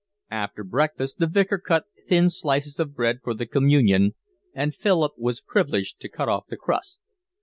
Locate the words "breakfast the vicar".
0.63-1.59